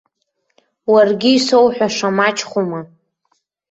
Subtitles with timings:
[0.91, 2.79] Уаргьы исоуҳәаша мачхәума!